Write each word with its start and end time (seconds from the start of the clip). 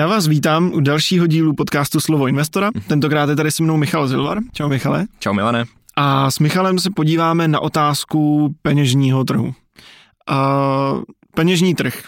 Já 0.00 0.06
vás 0.06 0.26
vítám 0.26 0.72
u 0.74 0.80
dalšího 0.80 1.26
dílu 1.26 1.54
podcastu 1.54 2.00
Slovo 2.00 2.26
investora. 2.26 2.70
Tentokrát 2.86 3.28
je 3.30 3.36
tady 3.36 3.50
se 3.50 3.62
mnou 3.62 3.76
Michal 3.76 4.08
Zilvar. 4.08 4.38
Čau 4.52 4.68
Michale. 4.68 5.06
Čau 5.18 5.32
Milane. 5.32 5.64
A 5.96 6.30
s 6.30 6.38
Michalem 6.38 6.78
se 6.78 6.90
podíváme 6.90 7.48
na 7.48 7.60
otázku 7.60 8.54
peněžního 8.62 9.24
trhu. 9.24 9.54
A 10.26 10.94
peněžní 11.34 11.74
trh. 11.74 12.02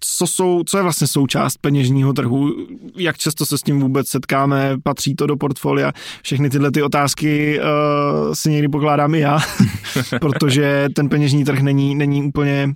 Co, 0.00 0.26
jsou, 0.26 0.62
co 0.66 0.76
je 0.76 0.82
vlastně 0.82 1.06
součást 1.06 1.56
peněžního 1.56 2.12
trhu? 2.12 2.52
Jak 2.96 3.18
často 3.18 3.46
se 3.46 3.58
s 3.58 3.62
tím 3.62 3.80
vůbec 3.80 4.08
setkáme? 4.08 4.76
Patří 4.82 5.14
to 5.14 5.26
do 5.26 5.36
portfolia? 5.36 5.92
Všechny 6.22 6.50
tyhle 6.50 6.70
ty 6.70 6.82
otázky 6.82 7.60
uh, 7.60 8.32
si 8.32 8.50
někdy 8.50 8.68
pokládám 8.68 9.14
i 9.14 9.20
já, 9.20 9.38
protože 10.20 10.88
ten 10.94 11.08
peněžní 11.08 11.44
trh 11.44 11.60
není, 11.60 11.94
není 11.94 12.22
úplně 12.22 12.74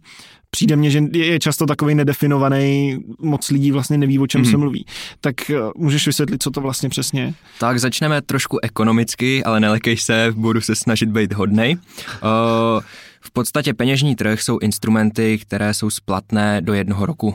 přijde 0.50 0.76
mně, 0.76 0.90
že 0.90 1.02
je 1.12 1.38
často 1.38 1.66
takový 1.66 1.94
nedefinovaný, 1.94 2.98
moc 3.18 3.50
lidí 3.50 3.70
vlastně 3.70 3.98
neví, 3.98 4.18
o 4.18 4.26
čem 4.26 4.42
mm-hmm. 4.42 4.44
se 4.44 4.50
mhm. 4.50 4.60
mluví. 4.60 4.86
Tak 5.20 5.50
eh, 5.50 5.54
můžeš 5.76 6.06
vysvětlit, 6.06 6.42
co 6.42 6.50
to 6.50 6.60
vlastně 6.60 6.88
přesně 6.88 7.22
je? 7.22 7.34
Tak 7.60 7.80
začneme 7.80 8.22
trošku 8.22 8.58
ekonomicky, 8.62 9.44
ale 9.44 9.60
nelekej 9.60 9.96
se, 9.96 10.32
budu 10.36 10.60
se 10.60 10.74
snažit 10.74 11.08
být 11.08 11.32
hodnej. 11.32 11.76
Uh, 11.76 11.80
v 13.20 13.30
podstatě 13.32 13.74
peněžní 13.74 14.16
trh 14.16 14.42
jsou 14.42 14.58
instrumenty, 14.58 15.38
které 15.38 15.74
jsou 15.74 15.90
splatné 15.90 16.60
do 16.60 16.74
jednoho 16.74 17.06
roku. 17.06 17.34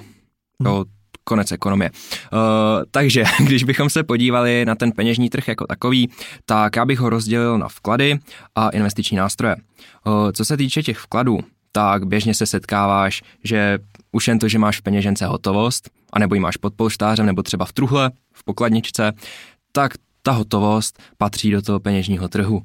Mm. 0.59 0.83
konec 1.23 1.51
ekonomie. 1.51 1.91
Uh, 1.91 2.39
takže, 2.91 3.23
když 3.39 3.63
bychom 3.63 3.89
se 3.89 4.03
podívali 4.03 4.65
na 4.65 4.75
ten 4.75 4.91
peněžní 4.91 5.29
trh 5.29 5.47
jako 5.47 5.67
takový, 5.67 6.09
tak 6.45 6.75
já 6.75 6.85
bych 6.85 6.99
ho 6.99 7.09
rozdělil 7.09 7.57
na 7.57 7.67
vklady 7.67 8.19
a 8.55 8.69
investiční 8.69 9.17
nástroje. 9.17 9.55
Uh, 10.05 10.31
co 10.31 10.45
se 10.45 10.57
týče 10.57 10.83
těch 10.83 10.97
vkladů, 10.97 11.39
tak 11.75 12.05
běžně 12.07 12.33
se 12.33 12.45
setkáváš, 12.45 13.23
že 13.43 13.79
už 14.11 14.27
jen 14.27 14.39
to, 14.39 14.47
že 14.47 14.59
máš 14.59 14.79
v 14.79 14.81
peněžence 14.81 15.25
hotovost, 15.25 15.89
anebo 16.13 16.35
ji 16.35 16.41
máš 16.41 16.57
pod 16.57 16.73
polštářem, 16.73 17.25
nebo 17.25 17.43
třeba 17.43 17.65
v 17.65 17.73
truhle, 17.73 18.11
v 18.33 18.43
pokladničce, 18.43 19.11
tak 19.71 19.93
ta 20.21 20.31
hotovost 20.31 21.01
patří 21.17 21.51
do 21.51 21.61
toho 21.61 21.79
peněžního 21.79 22.27
trhu. 22.27 22.61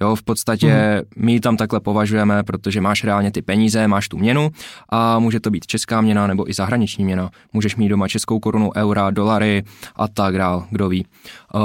Jo, 0.00 0.14
v 0.14 0.22
podstatě 0.22 1.02
mm. 1.16 1.24
my 1.24 1.32
ji 1.32 1.40
tam 1.40 1.56
takhle 1.56 1.80
považujeme, 1.80 2.42
protože 2.42 2.80
máš 2.80 3.04
reálně 3.04 3.30
ty 3.30 3.42
peníze, 3.42 3.88
máš 3.88 4.08
tu 4.08 4.18
měnu 4.18 4.50
a 4.88 5.18
může 5.18 5.40
to 5.40 5.50
být 5.50 5.66
česká 5.66 6.00
měna 6.00 6.26
nebo 6.26 6.50
i 6.50 6.54
zahraniční 6.54 7.04
měna. 7.04 7.30
Můžeš 7.52 7.76
mít 7.76 7.88
doma 7.88 8.08
českou 8.08 8.38
korunu, 8.38 8.70
eura, 8.76 9.10
dolary 9.10 9.62
a 9.96 10.08
tak 10.08 10.38
dál, 10.38 10.66
kdo 10.70 10.88
ví. 10.88 11.06
Uh, 11.54 11.60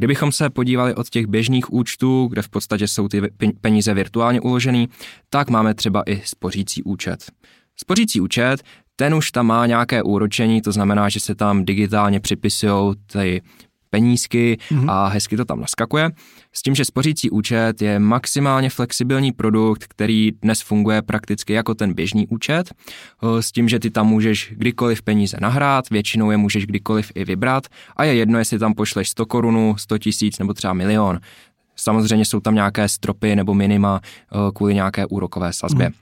Kdybychom 0.00 0.32
se 0.32 0.50
podívali 0.50 0.94
od 0.94 1.08
těch 1.08 1.26
běžných 1.26 1.72
účtů, 1.72 2.26
kde 2.26 2.42
v 2.42 2.48
podstatě 2.48 2.88
jsou 2.88 3.08
ty 3.08 3.22
peníze 3.60 3.94
virtuálně 3.94 4.40
uložený, 4.40 4.88
tak 5.30 5.50
máme 5.50 5.74
třeba 5.74 6.02
i 6.06 6.22
spořící 6.24 6.82
účet. 6.82 7.24
Spořící 7.76 8.20
účet, 8.20 8.62
ten 8.96 9.14
už 9.14 9.30
tam 9.30 9.46
má 9.46 9.66
nějaké 9.66 10.02
úročení, 10.02 10.62
to 10.62 10.72
znamená, 10.72 11.08
že 11.08 11.20
se 11.20 11.34
tam 11.34 11.64
digitálně 11.64 12.20
připisují 12.20 12.94
ty 13.12 13.42
penízky 13.90 14.58
mm-hmm. 14.70 14.90
a 14.90 15.08
hezky 15.08 15.36
to 15.36 15.44
tam 15.44 15.60
naskakuje. 15.60 16.10
S 16.52 16.62
tím, 16.62 16.74
že 16.74 16.84
spořící 16.84 17.30
účet 17.30 17.82
je 17.82 17.98
maximálně 17.98 18.70
flexibilní 18.70 19.32
produkt, 19.32 19.84
který 19.88 20.30
dnes 20.42 20.60
funguje 20.60 21.02
prakticky 21.02 21.52
jako 21.52 21.74
ten 21.74 21.94
běžný 21.94 22.26
účet, 22.26 22.72
s 23.40 23.52
tím, 23.52 23.68
že 23.68 23.78
ty 23.78 23.90
tam 23.90 24.06
můžeš 24.06 24.52
kdykoliv 24.56 25.02
peníze 25.02 25.36
nahrát, 25.40 25.90
většinou 25.90 26.30
je 26.30 26.36
můžeš 26.36 26.66
kdykoliv 26.66 27.12
i 27.14 27.24
vybrat 27.24 27.66
a 27.96 28.04
je 28.04 28.14
jedno, 28.14 28.38
jestli 28.38 28.58
tam 28.58 28.74
pošleš 28.74 29.08
100 29.08 29.26
korun, 29.26 29.74
100 29.76 29.98
tisíc 29.98 30.38
nebo 30.38 30.54
třeba 30.54 30.72
milion. 30.72 31.20
Samozřejmě 31.76 32.24
jsou 32.24 32.40
tam 32.40 32.54
nějaké 32.54 32.88
stropy 32.88 33.36
nebo 33.36 33.54
minima 33.54 34.00
kvůli 34.54 34.74
nějaké 34.74 35.06
úrokové 35.06 35.52
sazbě. 35.52 35.88
Mm. 35.88 35.94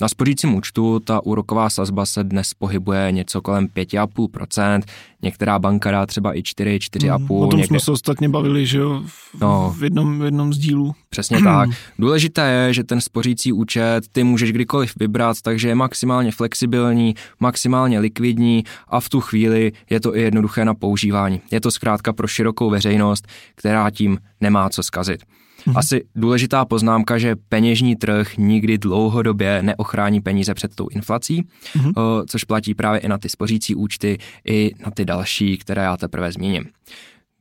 Na 0.00 0.08
spořícím 0.08 0.54
účtu 0.54 1.00
ta 1.00 1.26
úroková 1.26 1.70
sazba 1.70 2.06
se 2.06 2.24
dnes 2.24 2.54
pohybuje 2.54 3.12
něco 3.12 3.42
kolem 3.42 3.66
5,5%, 3.66 4.82
některá 5.22 5.58
banka 5.58 5.90
dá 5.90 6.06
třeba 6.06 6.38
i 6.38 6.42
4, 6.42 6.78
4,5%. 6.78 7.18
Mm, 7.18 7.30
o 7.30 7.46
tom 7.46 7.60
někde... 7.60 7.66
jsme 7.66 7.80
se 7.80 7.90
ostatně 7.90 8.28
bavili, 8.28 8.66
že 8.66 8.78
jo, 8.78 9.02
v, 9.06 9.40
no, 9.40 9.74
v, 9.78 9.84
jednom, 9.84 10.20
v 10.20 10.24
jednom 10.24 10.52
z 10.52 10.58
dílů. 10.58 10.94
Přesně 11.08 11.42
tak. 11.42 11.70
Důležité 11.98 12.50
je, 12.50 12.74
že 12.74 12.84
ten 12.84 13.00
spořící 13.00 13.52
účet 13.52 14.00
ty 14.12 14.24
můžeš 14.24 14.52
kdykoliv 14.52 14.92
vybrat, 14.96 15.36
takže 15.42 15.68
je 15.68 15.74
maximálně 15.74 16.32
flexibilní, 16.32 17.14
maximálně 17.40 17.98
likvidní 17.98 18.64
a 18.88 19.00
v 19.00 19.08
tu 19.08 19.20
chvíli 19.20 19.72
je 19.90 20.00
to 20.00 20.16
i 20.16 20.20
jednoduché 20.20 20.64
na 20.64 20.74
používání. 20.74 21.40
Je 21.50 21.60
to 21.60 21.70
zkrátka 21.70 22.12
pro 22.12 22.28
širokou 22.28 22.70
veřejnost, 22.70 23.26
která 23.54 23.90
tím 23.90 24.18
nemá 24.40 24.68
co 24.70 24.82
zkazit. 24.82 25.24
Mm-hmm. 25.66 25.78
Asi 25.78 26.04
důležitá 26.14 26.64
poznámka, 26.64 27.18
že 27.18 27.36
peněžní 27.48 27.96
trh 27.96 28.36
nikdy 28.36 28.78
dlouhodobě 28.78 29.62
neochrání 29.62 30.20
peníze 30.20 30.54
před 30.54 30.74
tou 30.74 30.88
inflací, 30.88 31.42
mm-hmm. 31.42 32.24
což 32.26 32.44
platí 32.44 32.74
právě 32.74 33.00
i 33.00 33.08
na 33.08 33.18
ty 33.18 33.28
spořící 33.28 33.74
účty, 33.74 34.18
i 34.48 34.70
na 34.84 34.90
ty 34.90 35.04
další, 35.04 35.58
které 35.58 35.82
já 35.82 35.96
teprve 35.96 36.32
zmíním. 36.32 36.64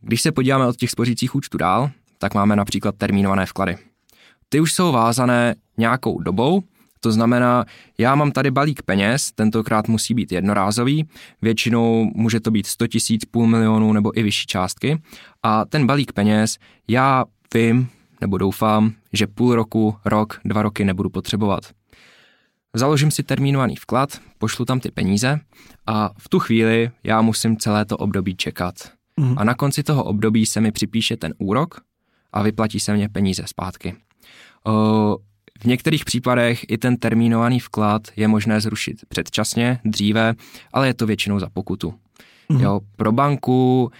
Když 0.02 0.22
se 0.22 0.32
podíváme 0.32 0.68
od 0.68 0.76
těch 0.76 0.92
spořících 0.92 1.36
účtů 1.36 1.58
dál, 1.58 1.90
tak 2.18 2.34
máme 2.34 2.56
například 2.56 2.96
termínované 2.96 3.46
vklady. 3.46 3.78
Ty 4.50 4.60
už 4.60 4.74
jsou 4.74 4.92
vázané 4.92 5.56
nějakou 5.78 6.20
dobou, 6.20 6.64
to 7.00 7.12
znamená, 7.12 7.66
já 7.98 8.16
mám 8.16 8.32
tady 8.32 8.52
balík 8.52 8.82
peněz, 8.82 9.32
tentokrát 9.32 9.88
musí 9.88 10.14
být 10.14 10.32
jednorázový, 10.32 11.08
většinou 11.42 12.12
může 12.16 12.40
to 12.40 12.52
být 12.52 12.68
100 12.68 12.88
tisíc, 12.88 13.26
půl 13.26 13.48
milionu 13.48 13.94
nebo 13.94 14.20
i 14.20 14.24
vyšší 14.24 14.46
částky. 14.48 15.02
A 15.44 15.66
ten 15.66 15.88
balík 15.88 16.14
peněz 16.14 16.58
já 16.88 17.26
vím, 17.54 17.88
nebo 18.22 18.38
doufám, 18.38 18.92
že 19.14 19.28
půl 19.28 19.56
roku, 19.56 19.96
rok, 20.06 20.40
dva 20.46 20.62
roky 20.62 20.86
nebudu 20.86 21.10
potřebovat. 21.10 21.64
Založím 22.74 23.12
si 23.12 23.24
termínovaný 23.24 23.76
vklad, 23.76 24.10
pošlu 24.38 24.66
tam 24.66 24.80
ty 24.80 24.92
peníze 24.92 25.40
a 25.88 26.10
v 26.18 26.30
tu 26.30 26.40
chvíli 26.40 26.92
já 27.04 27.22
musím 27.22 27.58
celé 27.58 27.86
to 27.86 27.98
období 27.98 28.36
čekat. 28.36 28.76
Mm. 29.20 29.36
A 29.38 29.44
na 29.44 29.54
konci 29.54 29.84
toho 29.84 30.04
období 30.04 30.46
se 30.46 30.62
mi 30.62 30.72
připíše 30.72 31.18
ten 31.18 31.34
úrok 31.38 31.82
a 32.34 32.42
vyplatí 32.42 32.80
se 32.80 32.94
mě 32.94 33.10
peníze 33.10 33.44
zpátky. 33.46 33.96
O, 34.66 35.18
v 35.62 35.66
některých 35.66 36.06
případech 36.06 36.66
i 36.70 36.78
ten 36.78 36.98
termínovaný 36.98 37.60
vklad 37.60 38.02
je 38.16 38.28
možné 38.28 38.62
zrušit 38.62 38.98
předčasně, 39.08 39.80
dříve, 39.86 40.34
ale 40.74 40.88
je 40.88 40.94
to 40.94 41.06
většinou 41.06 41.40
za 41.40 41.50
pokutu. 41.50 41.94
Mm. 42.50 42.60
Jo, 42.60 42.80
pro 42.98 43.12
banku 43.12 43.92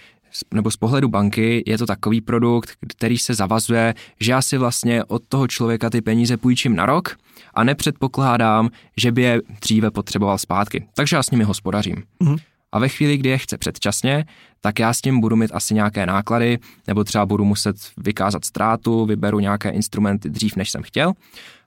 nebo 0.54 0.70
z 0.70 0.76
pohledu 0.76 1.08
banky 1.08 1.62
je 1.66 1.78
to 1.78 1.86
takový 1.86 2.20
produkt, 2.20 2.70
který 2.88 3.18
se 3.18 3.34
zavazuje, 3.34 3.94
že 4.20 4.32
já 4.32 4.42
si 4.42 4.58
vlastně 4.58 5.04
od 5.04 5.22
toho 5.28 5.48
člověka 5.48 5.90
ty 5.90 6.00
peníze 6.00 6.36
půjčím 6.36 6.76
na 6.76 6.86
rok 6.86 7.16
a 7.54 7.64
nepředpokládám, 7.64 8.70
že 8.96 9.12
by 9.12 9.22
je 9.22 9.42
dříve 9.60 9.90
potřeboval 9.90 10.38
zpátky. 10.38 10.86
Takže 10.94 11.16
já 11.16 11.22
s 11.22 11.30
nimi 11.30 11.44
hospodařím. 11.44 12.02
Mm. 12.20 12.36
A 12.72 12.78
ve 12.78 12.88
chvíli, 12.88 13.16
kdy 13.16 13.28
je 13.28 13.38
chce 13.38 13.58
předčasně, 13.58 14.24
tak 14.60 14.78
já 14.78 14.92
s 14.92 15.00
tím 15.00 15.20
budu 15.20 15.36
mít 15.36 15.50
asi 15.54 15.74
nějaké 15.74 16.06
náklady, 16.06 16.58
nebo 16.86 17.04
třeba 17.04 17.26
budu 17.26 17.44
muset 17.44 17.76
vykázat 17.96 18.44
ztrátu, 18.44 19.06
vyberu 19.06 19.40
nějaké 19.40 19.70
instrumenty 19.70 20.30
dřív, 20.30 20.56
než 20.56 20.70
jsem 20.70 20.82
chtěl. 20.82 21.12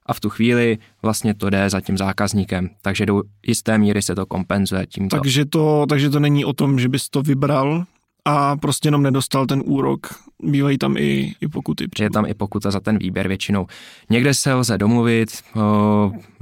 A 0.06 0.14
v 0.14 0.20
tu 0.20 0.30
chvíli 0.30 0.78
vlastně 1.02 1.34
to 1.34 1.50
jde 1.50 1.70
za 1.70 1.82
tím 1.82 1.98
zákazníkem, 1.98 2.70
takže 2.82 3.06
do 3.06 3.22
jisté 3.48 3.78
míry 3.78 4.02
se 4.02 4.16
to 4.16 4.26
kompenzuje 4.26 4.86
tímto. 4.86 5.16
Takže 5.16 5.46
to, 5.46 5.86
takže 5.90 6.10
to 6.10 6.20
není 6.20 6.46
o 6.46 6.54
tom, 6.54 6.80
že 6.80 6.90
bys 6.90 7.10
to 7.10 7.22
vybral, 7.22 7.86
a 8.30 8.56
prostě 8.56 8.88
jenom 8.88 9.04
nedostal 9.04 9.46
ten 9.46 9.64
úrok. 9.66 10.08
Bývají 10.44 10.78
tam 10.78 10.98
i, 10.98 11.34
i 11.42 11.48
pokuty. 11.48 11.88
Třeba. 11.88 12.06
Je 12.06 12.10
tam 12.10 12.26
i 12.26 12.34
pokuta 12.34 12.72
za 12.72 12.80
ten 12.80 12.98
výběr 12.98 13.28
většinou. 13.28 13.68
Někde 14.10 14.34
se 14.34 14.54
lze 14.54 14.78
domluvit, 14.78 15.30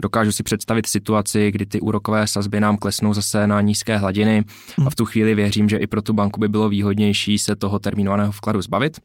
dokážu 0.01 0.31
si 0.31 0.43
představit 0.43 0.87
situaci, 0.87 1.51
kdy 1.51 1.65
ty 1.65 1.81
úrokové 1.81 2.27
sazby 2.27 2.59
nám 2.59 2.77
klesnou 2.77 3.13
zase 3.13 3.47
na 3.47 3.61
nízké 3.61 3.97
hladiny 3.97 4.43
a 4.85 4.89
v 4.89 4.95
tu 4.95 5.05
chvíli 5.05 5.35
věřím, 5.35 5.69
že 5.69 5.77
i 5.77 5.87
pro 5.87 6.01
tu 6.01 6.13
banku 6.13 6.39
by 6.39 6.47
bylo 6.47 6.69
výhodnější 6.69 7.37
se 7.37 7.55
toho 7.55 7.79
termínovaného 7.79 8.31
vkladu 8.31 8.61
zbavit, 8.61 8.99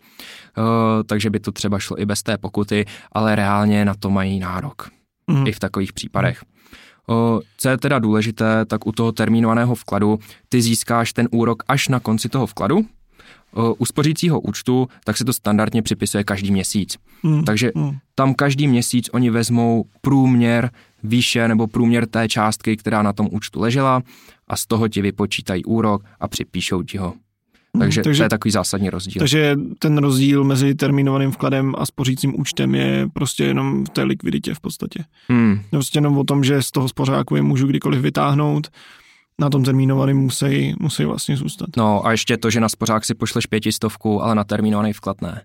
takže 1.07 1.31
by 1.31 1.41
to 1.41 1.53
třeba 1.53 1.79
šlo 1.79 2.01
i 2.01 2.07
bez 2.07 2.23
té 2.23 2.39
pokuty, 2.39 2.85
ale 3.13 3.37
reálně 3.37 3.85
na 3.85 3.95
to 3.95 4.11
mají 4.11 4.39
nárok. 4.39 4.91
Mm. 5.27 5.47
I 5.47 5.53
v 5.53 5.59
takových 5.59 5.93
případech. 5.93 6.45
Co 7.57 7.69
je 7.69 7.79
teda 7.79 7.99
důležité, 7.99 8.65
tak 8.65 8.87
u 8.87 8.93
toho 8.93 9.13
termínovaného 9.13 9.75
vkladu 9.75 10.19
ty 10.49 10.63
získáš 10.63 11.13
ten 11.13 11.29
úrok 11.31 11.63
až 11.69 11.89
na 11.89 12.01
konci 12.01 12.29
toho 12.29 12.47
vkladu. 12.47 12.87
U 13.79 13.87
spořícího 13.87 14.41
účtu 14.41 14.89
tak 15.05 15.17
se 15.17 15.25
to 15.25 15.33
standardně 15.33 15.83
připisuje 15.83 16.25
každý 16.25 16.53
měsíc. 16.53 16.97
Mm, 17.23 17.45
Takže 17.45 17.71
mm. 17.75 17.97
tam 18.15 18.35
každý 18.35 18.69
měsíc 18.69 19.09
oni 19.13 19.31
vezmou 19.31 19.85
průměr 20.01 20.71
výše 21.03 21.49
nebo 21.49 21.67
průměr 21.67 22.07
té 22.07 22.29
částky, 22.29 22.77
která 22.77 23.03
na 23.03 23.13
tom 23.13 23.29
účtu 23.31 23.61
ležela 23.61 24.03
a 24.49 24.57
z 24.57 24.67
toho 24.67 24.89
ti 24.89 25.03
vypočítají 25.03 25.65
úrok 25.65 26.05
a 26.21 26.29
připíšou 26.29 26.83
ti 26.83 26.99
ho. 26.99 27.15
Takže, 27.79 28.03
takže 28.03 28.19
to 28.19 28.25
je 28.25 28.29
takový 28.29 28.53
zásadní 28.53 28.91
rozdíl. 28.91 29.19
Takže 29.19 29.57
ten 29.79 29.99
rozdíl 29.99 30.45
mezi 30.45 30.75
termínovaným 30.75 31.31
vkladem 31.31 31.75
a 31.79 31.87
spořícím 31.87 32.41
účtem 32.41 32.75
je 32.75 33.09
prostě 33.13 33.45
jenom 33.45 33.85
v 33.85 33.89
té 33.89 34.03
likviditě 34.03 34.55
v 34.55 34.61
podstatě. 34.61 35.05
Hmm. 35.29 35.61
Prostě 35.71 35.97
jenom 35.97 36.19
o 36.19 36.25
tom, 36.25 36.45
že 36.45 36.63
z 36.63 36.71
toho 36.71 36.89
spořáku 36.89 37.37
je 37.37 37.43
můžu 37.43 37.67
kdykoliv 37.67 38.01
vytáhnout, 38.01 38.69
na 39.39 39.51
tom 39.51 39.65
termínovaném 39.65 40.17
musí, 40.17 40.75
musí 40.81 41.05
vlastně 41.05 41.37
zůstat. 41.37 41.69
No 41.77 42.07
a 42.07 42.11
ještě 42.13 42.37
to, 42.37 42.51
že 42.51 42.61
na 42.61 42.69
spořák 42.69 43.05
si 43.05 43.15
pošleš 43.15 43.47
pětistovku, 43.47 44.23
ale 44.23 44.35
na 44.35 44.45
termínovaný 44.45 44.93
vklad 44.93 45.23
ne. 45.23 45.43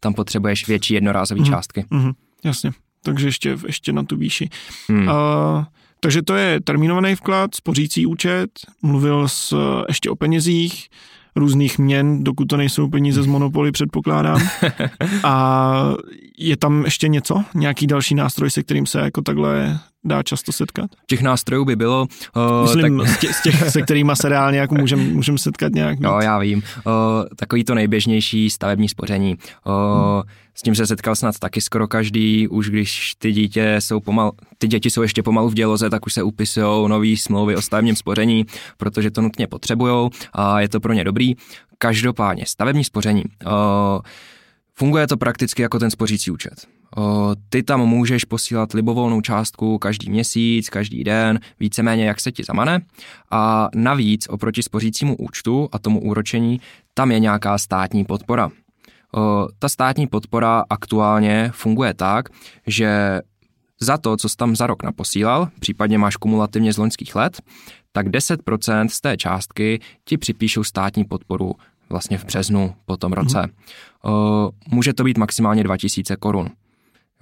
Tam 0.00 0.14
potřebuješ 0.14 0.68
větší 0.68 0.94
jednorázové 0.94 1.40
mm. 1.40 1.46
částky. 1.46 1.84
Mm, 1.90 2.12
jasně, 2.44 2.70
takže 3.02 3.28
ještě, 3.28 3.58
ještě 3.66 3.92
na 3.92 4.02
tu 4.02 4.16
výši. 4.16 4.48
Hmm. 4.88 5.08
A 5.08 5.68
Takže 6.02 6.22
to 6.22 6.34
je 6.34 6.60
termínovaný 6.60 7.14
vklad, 7.14 7.54
spořící 7.54 8.06
účet, 8.06 8.50
mluvil 8.82 9.28
s 9.28 9.54
ještě 9.88 10.10
o 10.10 10.16
penězích, 10.16 10.88
různých 11.36 11.78
měn, 11.78 12.24
dokud 12.24 12.44
to 12.44 12.56
nejsou 12.56 12.88
peníze 12.88 13.22
z 13.22 13.26
Monopoly, 13.26 13.72
předpokládám. 13.72 14.40
A 15.24 15.94
je 16.40 16.56
tam 16.56 16.84
ještě 16.84 17.08
něco? 17.08 17.44
Nějaký 17.54 17.86
další 17.86 18.14
nástroj, 18.14 18.50
se 18.50 18.62
kterým 18.62 18.86
se 18.86 19.00
jako 19.00 19.22
takhle 19.22 19.78
dá 20.04 20.22
často 20.22 20.52
setkat? 20.52 20.90
Těch 21.06 21.22
nástrojů 21.22 21.64
by 21.64 21.76
bylo... 21.76 22.06
Uh, 22.36 22.62
Myslím, 22.62 22.98
tak... 22.98 23.08
z, 23.08 23.18
těch, 23.18 23.34
z 23.34 23.42
těch, 23.42 23.70
se 23.70 23.82
kterými 23.82 24.12
se 24.14 24.28
reálně 24.28 24.58
jako 24.58 24.74
můžeme 24.74 25.02
můžem 25.02 25.38
setkat 25.38 25.72
nějak. 25.72 26.00
Jo, 26.00 26.18
já 26.22 26.38
vím. 26.38 26.58
Uh, 26.58 26.92
takový 27.36 27.64
to 27.64 27.74
nejběžnější 27.74 28.50
stavební 28.50 28.88
spoření. 28.88 29.36
Uh, 29.66 29.72
hmm. 29.72 30.22
S 30.54 30.62
tím 30.62 30.74
se 30.74 30.86
setkal 30.86 31.16
snad 31.16 31.38
taky 31.38 31.60
skoro 31.60 31.88
každý, 31.88 32.48
už 32.48 32.70
když 32.70 33.14
ty 33.18 33.32
dítě 33.32 33.76
jsou 33.78 34.00
pomal, 34.00 34.32
ty 34.58 34.68
děti 34.68 34.90
jsou 34.90 35.02
ještě 35.02 35.22
pomalu 35.22 35.48
v 35.48 35.54
děloze, 35.54 35.90
tak 35.90 36.06
už 36.06 36.12
se 36.12 36.22
upisují 36.22 36.88
nový 36.88 37.16
smlouvy 37.16 37.56
o 37.56 37.62
stavebním 37.62 37.96
spoření, 37.96 38.46
protože 38.76 39.10
to 39.10 39.20
nutně 39.20 39.46
potřebují 39.46 40.10
a 40.32 40.60
je 40.60 40.68
to 40.68 40.80
pro 40.80 40.92
ně 40.92 41.04
dobrý. 41.04 41.34
Každopádně 41.78 42.46
stavební 42.46 42.84
spoření. 42.84 43.24
Uh, 43.46 43.52
funguje 44.80 45.06
to 45.06 45.16
prakticky 45.16 45.62
jako 45.62 45.78
ten 45.78 45.90
spořící 45.90 46.30
účet. 46.30 46.66
Ty 47.48 47.62
tam 47.62 47.86
můžeš 47.86 48.24
posílat 48.24 48.72
libovolnou 48.72 49.20
částku 49.20 49.78
každý 49.78 50.10
měsíc, 50.10 50.68
každý 50.68 51.04
den, 51.04 51.40
víceméně 51.60 52.04
jak 52.04 52.20
se 52.20 52.32
ti 52.32 52.44
zamane. 52.44 52.80
A 53.30 53.68
navíc 53.74 54.26
oproti 54.28 54.62
spořícímu 54.62 55.16
účtu 55.16 55.68
a 55.72 55.78
tomu 55.78 56.00
úročení, 56.00 56.60
tam 56.94 57.12
je 57.12 57.20
nějaká 57.20 57.58
státní 57.58 58.04
podpora. 58.04 58.50
Ta 59.58 59.68
státní 59.68 60.06
podpora 60.06 60.64
aktuálně 60.70 61.50
funguje 61.54 61.94
tak, 61.94 62.28
že 62.66 63.20
za 63.80 63.98
to, 63.98 64.16
co 64.16 64.28
jsi 64.28 64.36
tam 64.36 64.56
za 64.56 64.66
rok 64.66 64.82
naposílal, 64.82 65.48
případně 65.60 65.98
máš 65.98 66.16
kumulativně 66.16 66.72
z 66.72 66.78
loňských 66.78 67.14
let, 67.14 67.42
tak 67.92 68.06
10% 68.06 68.88
z 68.88 69.00
té 69.00 69.16
částky 69.16 69.80
ti 70.04 70.18
připíšou 70.18 70.64
státní 70.64 71.04
podporu 71.04 71.52
vlastně 71.90 72.18
v 72.18 72.24
březnu 72.24 72.74
po 72.84 72.96
tom 72.96 73.12
roce. 73.12 73.38
Mm-hmm. 73.38 74.50
Může 74.68 74.92
to 74.92 75.04
být 75.04 75.18
maximálně 75.18 75.64
2000 75.64 76.16
korun. 76.16 76.50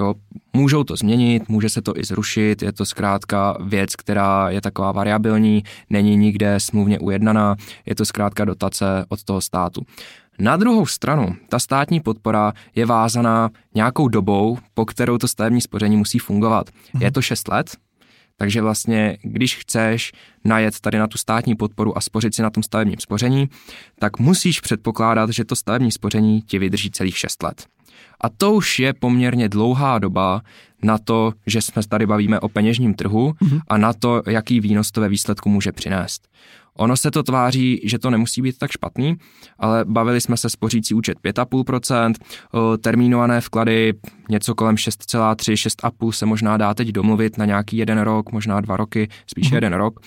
Jo, 0.00 0.14
můžou 0.52 0.84
to 0.84 0.96
změnit, 0.96 1.48
může 1.48 1.68
se 1.68 1.82
to 1.82 1.98
i 1.98 2.04
zrušit, 2.04 2.62
je 2.62 2.72
to 2.72 2.86
zkrátka 2.86 3.56
věc, 3.64 3.96
která 3.96 4.50
je 4.50 4.60
taková 4.60 4.92
variabilní, 4.92 5.62
není 5.90 6.16
nikde 6.16 6.60
smluvně 6.60 6.98
ujednaná, 6.98 7.56
je 7.86 7.94
to 7.94 8.04
zkrátka 8.04 8.44
dotace 8.44 9.04
od 9.08 9.24
toho 9.24 9.40
státu. 9.40 9.82
Na 10.38 10.56
druhou 10.56 10.86
stranu, 10.86 11.36
ta 11.48 11.58
státní 11.58 12.00
podpora 12.00 12.52
je 12.74 12.86
vázaná 12.86 13.50
nějakou 13.74 14.08
dobou, 14.08 14.58
po 14.74 14.84
kterou 14.84 15.18
to 15.18 15.28
stavební 15.28 15.60
spoření 15.60 15.96
musí 15.96 16.18
fungovat. 16.18 16.70
Mhm. 16.94 17.02
Je 17.02 17.10
to 17.10 17.22
6 17.22 17.48
let, 17.48 17.76
takže 18.38 18.62
vlastně, 18.62 19.18
když 19.22 19.56
chceš 19.56 20.12
najet 20.44 20.80
tady 20.80 20.98
na 20.98 21.06
tu 21.06 21.18
státní 21.18 21.54
podporu 21.54 21.98
a 21.98 22.00
spořit 22.00 22.34
si 22.34 22.42
na 22.42 22.50
tom 22.50 22.62
stavebním 22.62 22.98
spoření, 22.98 23.48
tak 23.98 24.18
musíš 24.18 24.60
předpokládat, 24.60 25.30
že 25.30 25.44
to 25.44 25.56
stavební 25.56 25.92
spoření 25.92 26.42
ti 26.42 26.58
vydrží 26.58 26.90
celých 26.90 27.18
6 27.18 27.42
let. 27.42 27.66
A 28.20 28.28
to 28.28 28.52
už 28.52 28.78
je 28.78 28.92
poměrně 28.92 29.48
dlouhá 29.48 29.98
doba 29.98 30.42
na 30.82 30.98
to, 30.98 31.32
že 31.46 31.62
jsme 31.62 31.82
tady 31.88 32.06
bavíme 32.06 32.40
o 32.40 32.48
peněžním 32.48 32.94
trhu 32.94 33.32
mm-hmm. 33.32 33.60
a 33.68 33.78
na 33.78 33.92
to, 33.92 34.22
jaký 34.26 34.60
výnos 34.60 34.90
to 34.90 35.00
ve 35.00 35.08
výsledku 35.08 35.48
může 35.48 35.72
přinést. 35.72 36.28
Ono 36.78 36.96
se 36.96 37.10
to 37.10 37.22
tváří, 37.22 37.80
že 37.84 37.98
to 37.98 38.10
nemusí 38.10 38.42
být 38.42 38.58
tak 38.58 38.70
špatný, 38.70 39.16
ale 39.58 39.84
bavili 39.84 40.20
jsme 40.20 40.36
se 40.36 40.50
spořící 40.50 40.94
účet 40.94 41.18
5,5%, 41.24 42.14
termínované 42.80 43.40
vklady 43.40 43.94
něco 44.30 44.54
kolem 44.54 44.74
6,3, 44.74 45.34
6,5 45.34 46.10
se 46.10 46.26
možná 46.26 46.56
dá 46.56 46.74
teď 46.74 46.88
domluvit 46.88 47.38
na 47.38 47.44
nějaký 47.44 47.76
jeden 47.76 48.00
rok, 48.00 48.32
možná 48.32 48.60
dva 48.60 48.76
roky, 48.76 49.08
spíš 49.26 49.50
mm-hmm. 49.50 49.54
jeden 49.54 49.72
rok. 49.72 50.00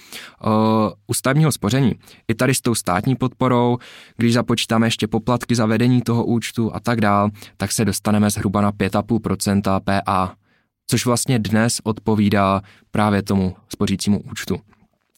U 1.07 1.13
stavního 1.13 1.51
spoření 1.51 1.95
i 2.27 2.35
tady 2.35 2.53
s 2.53 2.61
tou 2.61 2.75
státní 2.75 3.15
podporou, 3.15 3.77
když 4.17 4.33
započítáme 4.33 4.87
ještě 4.87 5.07
poplatky 5.07 5.55
za 5.55 5.65
vedení 5.65 6.01
toho 6.01 6.25
účtu 6.25 6.75
a 6.75 6.79
tak 6.79 7.01
dál, 7.01 7.29
tak 7.57 7.71
se 7.81 7.85
dostaneme 7.85 8.29
zhruba 8.29 8.61
na 8.61 8.71
5,5% 8.71 9.79
PA, 9.79 10.35
což 10.87 11.05
vlastně 11.05 11.39
dnes 11.39 11.81
odpovídá 11.83 12.61
právě 12.91 13.21
tomu 13.21 13.55
spořícímu 13.69 14.21
účtu. 14.31 14.55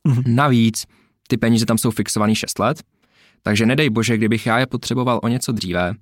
Mm-hmm. 0.08 0.24
Navíc 0.28 0.86
ty 1.28 1.38
peníze 1.38 1.66
tam 1.66 1.78
jsou 1.78 1.92
fixovaný 1.92 2.36
6 2.36 2.60
let, 2.60 2.84
takže 3.44 3.66
nedej 3.66 3.90
bože, 3.90 4.18
kdybych 4.18 4.46
já 4.46 4.60
je 4.60 4.66
potřeboval 4.66 5.20
o 5.24 5.28
něco 5.28 5.52
dříve, 5.52 5.94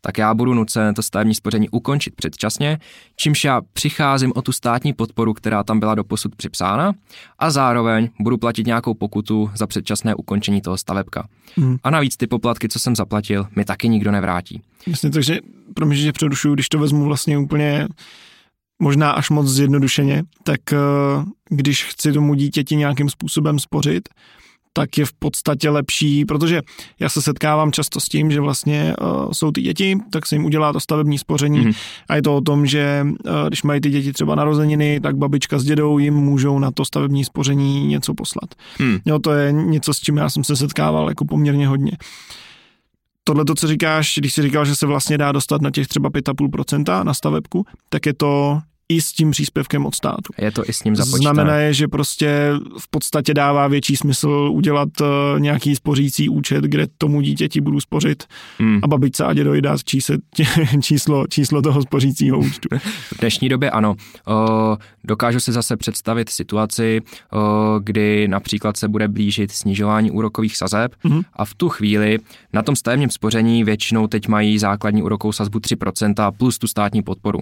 tak 0.00 0.18
já 0.18 0.34
budu 0.34 0.54
nucen 0.54 0.94
to 0.94 1.02
stavební 1.02 1.34
spoření 1.34 1.68
ukončit 1.68 2.14
předčasně, 2.16 2.78
čímž 3.16 3.44
já 3.44 3.60
přicházím 3.72 4.32
o 4.34 4.42
tu 4.42 4.52
státní 4.52 4.92
podporu, 4.92 5.34
která 5.34 5.62
tam 5.62 5.80
byla 5.80 5.94
doposud 5.94 6.36
připsána 6.36 6.92
a 7.38 7.50
zároveň 7.50 8.08
budu 8.20 8.38
platit 8.38 8.66
nějakou 8.66 8.94
pokutu 8.94 9.50
za 9.54 9.66
předčasné 9.66 10.14
ukončení 10.14 10.60
toho 10.60 10.78
stavebka. 10.78 11.28
Hmm. 11.56 11.76
A 11.82 11.90
navíc 11.90 12.16
ty 12.16 12.26
poplatky, 12.26 12.68
co 12.68 12.78
jsem 12.78 12.96
zaplatil, 12.96 13.46
mi 13.56 13.64
taky 13.64 13.88
nikdo 13.88 14.10
nevrátí. 14.10 14.62
Jasně, 14.86 15.10
takže 15.10 15.38
pro 15.74 15.86
mě, 15.86 15.96
že 15.96 16.12
přerušuju, 16.12 16.54
když 16.54 16.68
to 16.68 16.78
vezmu 16.78 17.04
vlastně 17.04 17.38
úplně 17.38 17.88
možná 18.82 19.10
až 19.10 19.30
moc 19.30 19.48
zjednodušeně, 19.48 20.22
tak 20.44 20.72
eh, 20.72 20.76
když 21.50 21.84
chci 21.84 22.12
tomu 22.12 22.34
dítěti 22.34 22.76
nějakým 22.76 23.10
způsobem 23.10 23.58
spořit, 23.58 24.08
tak 24.78 24.98
je 24.98 25.04
v 25.04 25.12
podstatě 25.12 25.70
lepší, 25.70 26.24
protože 26.24 26.62
já 27.00 27.08
se 27.08 27.22
setkávám 27.22 27.72
často 27.72 28.00
s 28.00 28.04
tím, 28.04 28.30
že 28.30 28.40
vlastně 28.40 28.94
uh, 29.00 29.32
jsou 29.32 29.52
ty 29.52 29.62
děti, 29.62 29.98
tak 30.10 30.26
se 30.26 30.34
jim 30.34 30.44
udělá 30.44 30.72
to 30.72 30.80
stavební 30.80 31.18
spoření 31.18 31.60
mm-hmm. 31.60 31.76
a 32.08 32.16
je 32.16 32.22
to 32.22 32.36
o 32.36 32.40
tom, 32.40 32.66
že 32.66 33.06
uh, 33.06 33.48
když 33.48 33.62
mají 33.62 33.80
ty 33.80 33.90
děti 33.90 34.12
třeba 34.12 34.34
narozeniny, 34.34 35.00
tak 35.00 35.16
babička 35.16 35.58
s 35.58 35.64
dědou 35.64 35.98
jim 35.98 36.14
můžou 36.14 36.58
na 36.58 36.70
to 36.70 36.84
stavební 36.84 37.24
spoření 37.24 37.86
něco 37.86 38.14
poslat. 38.14 38.54
Mm. 38.78 38.98
Jo, 39.06 39.18
to 39.18 39.32
je 39.32 39.52
něco, 39.52 39.94
s 39.94 40.00
čím 40.00 40.16
já 40.16 40.30
jsem 40.30 40.44
se 40.44 40.56
setkával 40.56 41.08
jako 41.08 41.24
poměrně 41.24 41.68
hodně. 41.68 41.92
Tohle 43.24 43.44
to, 43.44 43.54
co 43.54 43.66
říkáš, 43.66 44.14
když 44.18 44.34
jsi 44.34 44.42
říkal, 44.42 44.64
že 44.64 44.76
se 44.76 44.86
vlastně 44.86 45.18
dá 45.18 45.32
dostat 45.32 45.62
na 45.62 45.70
těch 45.70 45.88
třeba 45.88 46.10
5,5% 46.10 47.04
na 47.04 47.14
stavebku, 47.14 47.66
tak 47.90 48.06
je 48.06 48.14
to 48.14 48.60
i 48.88 49.00
s 49.00 49.12
tím 49.12 49.30
příspěvkem 49.30 49.86
od 49.86 49.94
státu. 49.94 50.32
Je 50.38 50.50
to 50.50 50.62
i 50.68 50.72
s 50.72 50.84
ním 50.84 50.96
započítané. 50.96 51.34
Znamená 51.34 51.56
je, 51.56 51.74
že 51.74 51.88
prostě 51.88 52.52
v 52.78 52.90
podstatě 52.90 53.34
dává 53.34 53.68
větší 53.68 53.96
smysl 53.96 54.50
udělat 54.52 54.88
uh, 55.00 55.06
nějaký 55.40 55.76
spořící 55.76 56.28
účet, 56.28 56.64
kde 56.64 56.86
tomu 56.98 57.20
dítěti 57.20 57.60
budu 57.60 57.80
spořit 57.80 58.24
hmm. 58.58 58.80
a 58.82 58.86
babičce 58.88 59.24
a 59.24 59.34
dědovi 59.34 59.62
dát 59.62 59.80
číslo, 60.80 61.26
číslo 61.26 61.62
toho 61.62 61.82
spořícího 61.82 62.38
účtu. 62.38 62.68
V 63.14 63.20
dnešní 63.20 63.48
době 63.48 63.70
ano. 63.70 63.94
O, 64.26 64.76
dokážu 65.04 65.40
si 65.40 65.52
zase 65.52 65.76
představit 65.76 66.30
situaci, 66.30 67.00
o, 67.32 67.80
kdy 67.82 68.28
například 68.28 68.76
se 68.76 68.88
bude 68.88 69.08
blížit 69.08 69.52
snižování 69.52 70.10
úrokových 70.10 70.56
sazeb 70.56 70.94
hmm. 71.00 71.20
a 71.32 71.44
v 71.44 71.54
tu 71.54 71.68
chvíli 71.68 72.18
na 72.52 72.62
tom 72.62 72.76
stavebním 72.76 73.10
spoření 73.10 73.64
většinou 73.64 74.06
teď 74.06 74.28
mají 74.28 74.58
základní 74.58 75.02
úrokovou 75.02 75.32
sazbu 75.32 75.58
3% 75.58 76.32
plus 76.38 76.58
tu 76.58 76.66
státní 76.66 77.02
podporu 77.02 77.40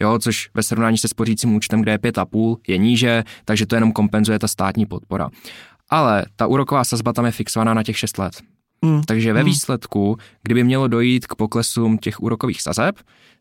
jo, 0.00 0.18
což 0.18 0.50
ve 0.54 0.62
srovnání 0.62 0.85
se 0.94 1.08
spořícím 1.08 1.54
účtem, 1.54 1.80
kde 1.80 1.92
je 1.92 1.98
5,5, 1.98 2.56
je 2.68 2.78
níže, 2.78 3.24
takže 3.44 3.66
to 3.66 3.74
jenom 3.74 3.92
kompenzuje 3.92 4.38
ta 4.38 4.48
státní 4.48 4.86
podpora. 4.86 5.30
Ale 5.88 6.24
ta 6.36 6.46
úroková 6.46 6.84
sazba 6.84 7.12
tam 7.12 7.26
je 7.26 7.32
fixovaná 7.32 7.74
na 7.74 7.82
těch 7.82 7.98
6 7.98 8.18
let. 8.18 8.42
Mm. 8.84 9.02
Takže 9.02 9.32
ve 9.32 9.40
mm. 9.40 9.46
výsledku, 9.46 10.16
kdyby 10.42 10.64
mělo 10.64 10.88
dojít 10.88 11.26
k 11.26 11.34
poklesům 11.34 11.98
těch 11.98 12.20
úrokových 12.20 12.62
sazeb, 12.62 12.96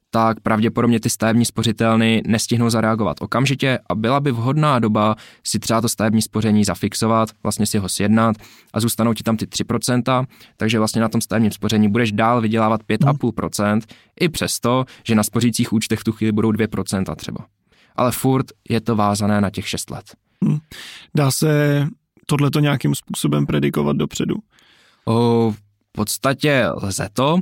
tak 0.10 0.40
pravděpodobně 0.40 1.00
ty 1.00 1.10
stavební 1.10 1.46
spořitelny 1.46 2.22
nestihnou 2.28 2.70
zareagovat 2.70 3.18
okamžitě 3.22 3.80
a 3.90 3.96
byla 3.96 4.20
by 4.20 4.32
vhodná 4.32 4.80
doba 4.80 5.16
si 5.44 5.60
třeba 5.60 5.82
to 5.82 5.90
stavební 5.90 6.22
spoření 6.22 6.64
zafixovat, 6.64 7.30
vlastně 7.44 7.66
si 7.66 7.78
ho 7.78 7.90
sjednat 7.90 8.36
a 8.74 8.80
zůstanou 8.80 9.14
ti 9.14 9.24
tam 9.24 9.38
ty 9.38 9.46
3%, 9.46 10.26
takže 10.58 10.80
vlastně 10.80 11.02
na 11.02 11.10
tom 11.10 11.22
stavebním 11.22 11.52
spoření 11.52 11.90
budeš 11.90 12.12
dál 12.12 12.42
vydělávat 12.42 12.82
5,5%, 12.84 13.72
hmm. 13.72 13.82
i 14.20 14.30
přesto, 14.30 14.86
že 15.08 15.16
na 15.16 15.24
spořících 15.24 15.74
účtech 15.74 16.00
v 16.00 16.04
tu 16.04 16.12
chvíli 16.12 16.32
budou 16.32 16.52
2% 16.52 17.16
třeba. 17.16 17.46
Ale 17.96 18.12
furt 18.12 18.46
je 18.70 18.82
to 18.82 18.96
vázané 18.96 19.42
na 19.42 19.50
těch 19.50 19.70
6 19.70 19.90
let. 19.90 20.06
Hmm. 20.44 20.58
Dá 21.16 21.32
se 21.32 21.88
tohleto 22.26 22.60
nějakým 22.60 22.96
způsobem 22.96 23.46
predikovat 23.46 23.98
dopředu? 23.98 24.36
O, 25.06 25.54
podstatě 25.96 26.68
lze 26.84 27.10
to. 27.14 27.38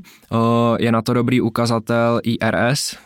Je 0.79 0.91
na 0.91 1.01
to 1.01 1.13
dobrý 1.13 1.41
ukazatel 1.41 2.22
IRS, 2.24 2.98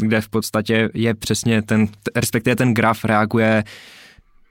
kde 0.00 0.20
v 0.20 0.28
podstatě 0.28 0.90
je 0.94 1.14
přesně 1.14 1.62
ten, 1.62 1.88
respektive 2.16 2.56
ten 2.56 2.74
graf 2.74 3.04
reaguje 3.04 3.64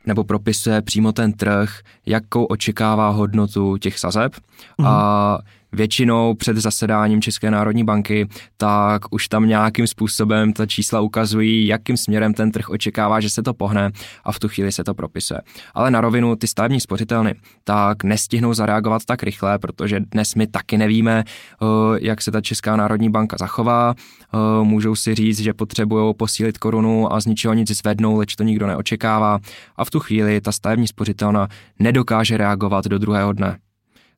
nebo 0.06 0.24
propisuje 0.24 0.82
přímo 0.82 1.12
ten 1.12 1.34
trh, 1.34 1.80
jakou 2.06 2.46
očekává 2.46 3.10
hodnotu 3.10 3.78
těch 3.78 4.00
sazeb. 4.00 4.36
Mm. 4.78 4.86
A 4.86 5.38
většinou 5.76 6.34
před 6.34 6.58
zasedáním 6.58 7.22
České 7.22 7.52
národní 7.52 7.84
banky, 7.84 8.28
tak 8.58 9.02
už 9.12 9.28
tam 9.28 9.48
nějakým 9.48 9.88
způsobem 9.88 10.54
ta 10.54 10.66
čísla 10.66 11.02
ukazují, 11.02 11.68
jakým 11.68 11.98
směrem 11.98 12.34
ten 12.34 12.52
trh 12.52 12.70
očekává, 12.70 13.20
že 13.20 13.30
se 13.30 13.44
to 13.44 13.54
pohne 13.54 13.92
a 14.24 14.32
v 14.32 14.40
tu 14.40 14.48
chvíli 14.48 14.72
se 14.72 14.84
to 14.84 14.94
propisuje. 14.94 15.42
Ale 15.74 15.92
na 15.92 16.02
rovinu 16.02 16.36
ty 16.36 16.48
stavební 16.48 16.82
spořitelny 16.82 17.36
tak 17.64 18.04
nestihnou 18.04 18.54
zareagovat 18.54 19.06
tak 19.06 19.24
rychle, 19.24 19.60
protože 19.60 20.00
dnes 20.00 20.36
my 20.36 20.48
taky 20.48 20.78
nevíme, 20.78 21.24
eh, 21.28 21.66
jak 22.02 22.22
se 22.22 22.32
ta 22.32 22.42
Česká 22.42 22.76
národní 22.76 23.10
banka 23.10 23.38
zachová. 23.40 23.94
Eh, 23.98 24.64
můžou 24.64 24.96
si 24.96 25.16
říct, 25.16 25.40
že 25.40 25.54
potřebují 25.54 26.14
posílit 26.14 26.58
korunu 26.58 27.14
a 27.14 27.20
z 27.20 27.26
ničeho 27.26 27.54
nic 27.54 27.72
zvednou, 27.72 28.18
leč 28.18 28.36
to 28.36 28.44
nikdo 28.44 28.68
neočekává. 28.68 29.40
A 29.76 29.86
v 29.86 29.90
tu 29.90 30.00
chvíli 30.00 30.42
ta 30.42 30.52
stavební 30.52 30.88
spořitelna 30.88 31.48
nedokáže 31.80 32.38
reagovat 32.38 32.86
do 32.86 32.98
druhého 32.98 33.34
dne. 33.34 33.65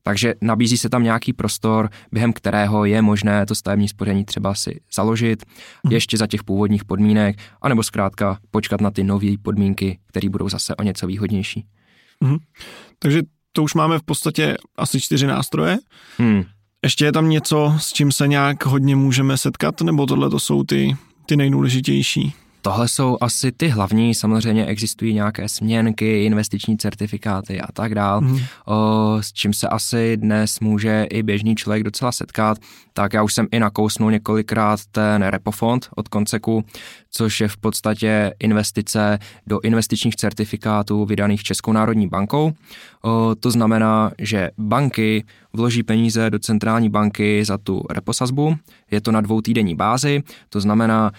Takže 0.02 0.34
nabízí 0.42 0.78
se 0.78 0.88
tam 0.88 1.02
nějaký 1.02 1.32
prostor, 1.32 1.90
během 2.12 2.32
kterého 2.32 2.84
je 2.84 3.02
možné 3.02 3.46
to 3.46 3.54
stavební 3.54 3.88
spoření 3.88 4.24
třeba 4.24 4.54
si 4.54 4.80
založit 4.94 5.44
mhm. 5.84 5.94
ještě 5.94 6.16
za 6.16 6.26
těch 6.26 6.44
původních 6.44 6.84
podmínek, 6.84 7.36
anebo 7.62 7.82
zkrátka 7.82 8.38
počkat 8.50 8.80
na 8.80 8.90
ty 8.90 9.04
nové 9.04 9.38
podmínky, 9.42 9.98
které 10.06 10.28
budou 10.28 10.48
zase 10.48 10.76
o 10.76 10.82
něco 10.82 11.06
výhodnější. 11.06 11.66
Mm. 12.24 12.36
Takže 12.98 13.22
to 13.52 13.62
už 13.62 13.74
máme 13.74 13.98
v 13.98 14.02
podstatě 14.02 14.56
asi 14.76 15.00
čtyři 15.00 15.26
nástroje. 15.26 15.78
Hmm. 16.18 16.44
Ještě 16.84 17.04
je 17.04 17.12
tam 17.12 17.28
něco, 17.28 17.74
s 17.78 17.92
čím 17.92 18.12
se 18.12 18.28
nějak 18.28 18.66
hodně 18.66 18.96
můžeme 18.96 19.36
setkat, 19.36 19.80
nebo 19.80 20.06
tohle 20.06 20.30
to 20.30 20.38
jsou 20.38 20.64
ty, 20.64 20.96
ty 21.26 21.36
nejdůležitější? 21.36 22.34
Tohle 22.68 22.88
jsou 22.88 23.18
asi 23.20 23.52
ty 23.52 23.68
hlavní, 23.68 24.14
samozřejmě 24.14 24.66
existují 24.66 25.14
nějaké 25.14 25.48
směnky, 25.48 26.24
investiční 26.24 26.78
certifikáty 26.78 27.60
a 27.60 27.72
tak 27.72 27.94
dál, 27.94 28.20
mm. 28.20 28.38
o, 28.66 29.16
s 29.20 29.32
čím 29.32 29.52
se 29.52 29.68
asi 29.68 30.16
dnes 30.16 30.60
může 30.60 31.06
i 31.10 31.22
běžný 31.22 31.56
člověk 31.56 31.82
docela 31.82 32.12
setkat. 32.12 32.58
Tak 32.92 33.12
já 33.12 33.22
už 33.22 33.34
jsem 33.34 33.46
i 33.50 33.60
nakousnul 33.60 34.10
několikrát 34.10 34.80
ten 34.90 35.22
repofond 35.22 35.88
od 35.96 36.08
Konceku, 36.08 36.64
což 37.10 37.40
je 37.40 37.48
v 37.48 37.56
podstatě 37.56 38.32
investice 38.40 39.18
do 39.46 39.60
investičních 39.60 40.16
certifikátů 40.16 41.04
vydaných 41.04 41.42
Českou 41.42 41.72
národní 41.72 42.08
bankou. 42.08 42.52
O, 43.02 43.34
to 43.40 43.50
znamená, 43.50 44.10
že 44.18 44.50
banky 44.58 45.24
vloží 45.52 45.82
peníze 45.82 46.30
do 46.30 46.38
centrální 46.38 46.90
banky 46.90 47.44
za 47.44 47.58
tu 47.58 47.82
reposazbu, 47.90 48.56
je 48.90 49.00
to 49.00 49.12
na 49.12 49.20
dvou 49.20 49.40
týdenní 49.40 49.74
bázi, 49.74 50.22
to 50.48 50.60
znamená, 50.60 51.12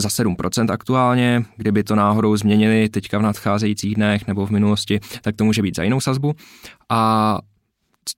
za 0.00 0.08
7% 0.08 0.72
aktuálně, 0.72 1.44
kdyby 1.56 1.84
to 1.84 1.94
náhodou 1.94 2.36
změnili 2.36 2.88
teďka 2.88 3.18
v 3.18 3.22
nadcházejících 3.22 3.94
dnech 3.94 4.26
nebo 4.26 4.46
v 4.46 4.50
minulosti, 4.50 5.00
tak 5.22 5.36
to 5.36 5.44
může 5.44 5.62
být 5.62 5.76
za 5.76 5.82
jinou 5.82 6.00
sazbu. 6.00 6.34
A 6.88 7.38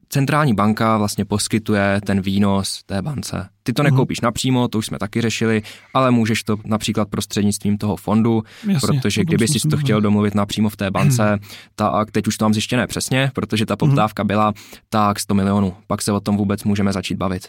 centrální 0.09 0.55
banka 0.55 0.99
vlastně 0.99 1.25
poskytuje 1.25 2.01
ten 2.07 2.21
výnos 2.21 2.83
té 2.87 3.03
bance. 3.03 3.49
Ty 3.63 3.73
to 3.73 3.83
mhm. 3.83 3.91
nekoupíš 3.91 4.21
napřímo, 4.21 4.69
to 4.69 4.79
už 4.79 4.87
jsme 4.87 4.99
taky 4.99 5.21
řešili, 5.21 5.63
ale 5.95 6.11
můžeš 6.11 6.43
to 6.43 6.57
například 6.65 7.09
prostřednictvím 7.09 7.79
toho 7.79 7.97
fondu, 7.97 8.43
Jasně, 8.69 8.89
protože 8.89 9.25
kdyby 9.25 9.49
si 9.49 9.69
to 9.69 9.77
chtěl 9.77 10.01
domluvit 10.01 10.35
napřímo 10.35 10.69
v 10.69 10.77
té 10.77 10.91
bance, 10.91 11.39
tak 11.75 12.11
teď 12.11 12.27
už 12.27 12.37
to 12.37 12.45
mám 12.45 12.53
zjištěné 12.53 12.87
přesně, 12.87 13.31
protože 13.35 13.67
ta 13.67 13.75
mhm. 13.75 13.79
poptávka 13.79 14.25
byla 14.25 14.53
tak 14.89 15.21
100 15.21 15.35
milionů. 15.35 15.75
Pak 15.87 16.03
se 16.03 16.13
o 16.13 16.21
tom 16.21 16.37
vůbec 16.37 16.65
můžeme 16.65 16.93
začít 16.93 17.15
bavit. 17.15 17.49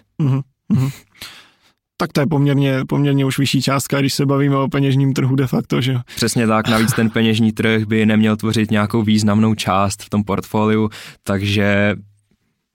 Mm-hmm 2.02 2.12
tak 2.12 2.12
to 2.12 2.22
je 2.22 2.28
poměrně, 2.28 2.80
poměrně 2.88 3.26
už 3.26 3.40
vyšší 3.40 3.62
částka, 3.62 4.00
když 4.00 4.14
se 4.14 4.26
bavíme 4.26 4.58
o 4.58 4.68
peněžním 4.68 5.14
trhu 5.14 5.36
de 5.36 5.48
facto, 5.48 5.82
že 5.82 5.98
Přesně 6.16 6.48
tak, 6.48 6.70
navíc 6.70 6.94
ten 6.94 7.10
peněžní 7.10 7.52
trh 7.52 7.84
by 7.84 8.06
neměl 8.06 8.38
tvořit 8.38 8.72
nějakou 8.72 9.04
významnou 9.04 9.56
část 9.56 10.04
v 10.04 10.10
tom 10.10 10.24
portfoliu, 10.24 10.90
takže 11.24 11.96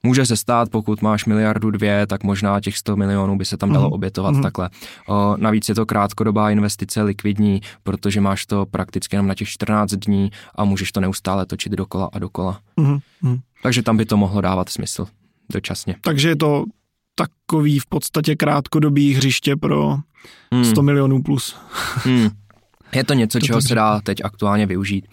Může 0.03 0.25
se 0.25 0.37
stát, 0.37 0.69
pokud 0.69 1.01
máš 1.01 1.25
miliardu 1.25 1.71
dvě, 1.71 2.07
tak 2.07 2.23
možná 2.23 2.59
těch 2.59 2.77
100 2.77 2.95
milionů 2.95 3.37
by 3.37 3.45
se 3.45 3.57
tam 3.57 3.73
dalo 3.73 3.87
mm. 3.87 3.93
obětovat 3.93 4.35
mm. 4.35 4.41
takhle. 4.41 4.69
O, 5.07 5.35
navíc 5.37 5.69
je 5.69 5.75
to 5.75 5.85
krátkodobá 5.85 6.51
investice, 6.51 7.01
likvidní, 7.01 7.61
protože 7.83 8.21
máš 8.21 8.45
to 8.45 8.65
prakticky 8.65 9.15
jenom 9.15 9.27
na 9.27 9.35
těch 9.35 9.49
14 9.49 9.91
dní 9.91 10.31
a 10.55 10.65
můžeš 10.65 10.91
to 10.91 10.99
neustále 10.99 11.45
točit 11.45 11.71
dokola 11.71 12.09
a 12.13 12.19
dokola. 12.19 12.59
Mm. 12.77 12.97
Mm. 13.21 13.37
Takže 13.63 13.83
tam 13.83 13.97
by 13.97 14.05
to 14.05 14.17
mohlo 14.17 14.41
dávat 14.41 14.69
smysl 14.69 15.07
dočasně. 15.53 15.95
Takže 16.01 16.29
je 16.29 16.35
to 16.35 16.65
takový 17.17 17.79
v 17.79 17.85
podstatě 17.85 18.35
krátkodobý 18.35 19.13
hřiště 19.13 19.55
pro 19.55 19.97
hmm. 20.51 20.65
100 20.65 20.81
milionů 20.81 21.23
plus. 21.23 21.55
Hmm. 21.95 22.29
Je 22.95 23.03
to 23.03 23.13
něco, 23.13 23.39
to 23.39 23.45
čeho 23.45 23.61
se 23.61 23.75
dá 23.75 24.01
teď 24.01 24.17
aktuálně 24.23 24.65
využít. 24.65 25.07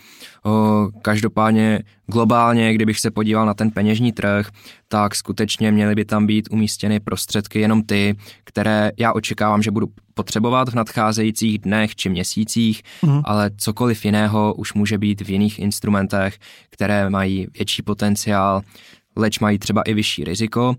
O, 0.44 0.88
každopádně 1.02 1.82
globálně, 2.06 2.74
kdybych 2.74 3.00
se 3.00 3.10
podíval 3.10 3.46
na 3.46 3.54
ten 3.54 3.70
peněžní 3.70 4.12
trh, 4.12 4.48
tak 4.88 5.14
skutečně 5.14 5.72
měly 5.72 5.94
by 5.94 6.04
tam 6.04 6.26
být 6.26 6.48
umístěny 6.50 7.00
prostředky 7.00 7.60
jenom 7.60 7.82
ty, 7.82 8.16
které 8.44 8.90
já 8.98 9.12
očekávám, 9.12 9.62
že 9.62 9.70
budu 9.70 9.88
potřebovat 10.14 10.68
v 10.68 10.74
nadcházejících 10.74 11.58
dnech 11.58 11.96
či 11.96 12.08
měsících, 12.08 12.82
mm. 13.02 13.20
ale 13.24 13.50
cokoliv 13.56 14.04
jiného 14.04 14.54
už 14.54 14.74
může 14.74 14.98
být 14.98 15.20
v 15.20 15.30
jiných 15.30 15.58
instrumentech, 15.58 16.38
které 16.70 17.10
mají 17.10 17.46
větší 17.58 17.82
potenciál, 17.82 18.62
leč 19.16 19.38
mají 19.38 19.58
třeba 19.58 19.82
i 19.82 19.94
vyšší 19.94 20.24
riziko, 20.24 20.74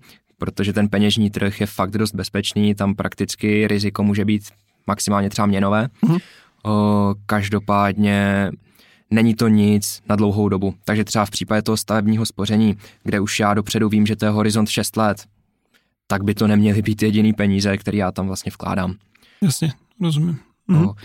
protože 0.45 0.73
ten 0.73 0.89
peněžní 0.89 1.29
trh 1.29 1.61
je 1.61 1.67
fakt 1.67 1.91
dost 1.91 2.15
bezpečný, 2.15 2.75
tam 2.75 2.95
prakticky 2.95 3.67
riziko 3.67 4.03
může 4.03 4.25
být 4.25 4.43
maximálně 4.87 5.29
třeba 5.29 5.45
měnové. 5.45 5.87
Mm-hmm. 6.03 6.19
O, 6.63 7.15
každopádně 7.25 8.51
není 9.11 9.35
to 9.35 9.47
nic 9.47 10.01
na 10.09 10.15
dlouhou 10.15 10.49
dobu. 10.49 10.75
Takže 10.83 11.03
třeba 11.03 11.25
v 11.25 11.29
případě 11.29 11.61
toho 11.61 11.77
stavebního 11.77 12.25
spoření, 12.25 12.77
kde 13.03 13.19
už 13.19 13.39
já 13.39 13.53
dopředu 13.53 13.89
vím, 13.89 14.05
že 14.05 14.15
to 14.15 14.25
je 14.25 14.31
horizont 14.31 14.69
6 14.69 14.97
let, 14.97 15.25
tak 16.07 16.23
by 16.23 16.33
to 16.33 16.47
neměly 16.47 16.81
být 16.81 17.01
jediný 17.01 17.33
peníze, 17.33 17.77
který 17.77 17.97
já 17.97 18.11
tam 18.11 18.27
vlastně 18.27 18.51
vkládám. 18.51 18.95
Jasně, 19.41 19.71
rozumím. 20.01 20.39
Mm-hmm. 20.69 20.89
O, 20.89 20.95